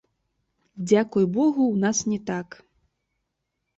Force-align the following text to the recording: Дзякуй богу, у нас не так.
Дзякуй 0.89 1.25
богу, 1.37 1.63
у 1.75 1.77
нас 1.85 1.97
не 2.15 2.19
так. 2.31 2.47